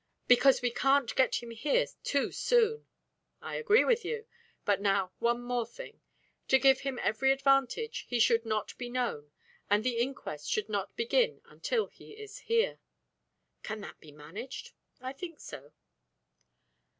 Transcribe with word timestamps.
"Because 0.27 0.63
we 0.63 0.71
can't 0.71 1.13
get 1.15 1.43
him 1.43 1.51
here 1.51 1.85
too 2.01 2.31
soon." 2.31 2.87
"I 3.39 3.53
agree 3.53 3.85
with 3.85 4.03
you. 4.03 4.25
And 4.65 4.81
now 4.81 5.11
one 5.19 5.41
thing 5.67 5.91
more. 5.91 6.45
To 6.47 6.57
give 6.57 6.79
him 6.79 6.97
every 7.03 7.31
advantage 7.31 8.05
he 8.09 8.19
should 8.19 8.43
not 8.43 8.75
be 8.79 8.89
known, 8.89 9.31
and 9.69 9.83
the 9.83 9.99
inquest 9.99 10.49
should 10.49 10.69
not 10.69 10.95
begin 10.97 11.43
until 11.45 11.85
he 11.85 12.13
is 12.13 12.39
here." 12.39 12.79
"Can 13.61 13.81
that 13.81 13.99
be 13.99 14.11
managed?" 14.11 14.71
"I 14.99 15.13
think 15.13 15.39
so." 15.39 15.71